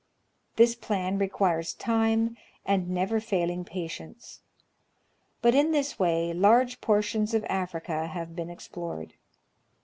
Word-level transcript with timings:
This 0.55 0.73
plan 0.73 1.19
requires 1.19 1.75
time 1.75 2.35
and 2.65 2.89
never 2.89 3.19
failing 3.19 3.63
patience; 3.63 4.41
but 5.43 5.53
in 5.53 5.69
this 5.73 5.99
way 5.99 6.33
large 6.33 6.81
portions 6.81 7.35
of 7.35 7.45
Africa 7.47 8.07
have 8.07 8.35
been 8.35 8.49
explored. 8.49 9.13